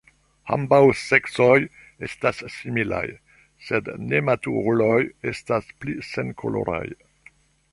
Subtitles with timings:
[0.55, 1.57] Ambaŭ seksoj
[2.07, 3.03] estas similaj,
[3.67, 4.97] sed nematuruloj
[5.33, 6.85] estas pli senkoloraj.